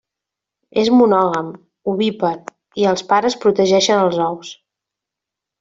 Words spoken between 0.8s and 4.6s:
És monògam, ovípar i els pares protegeixen els ous.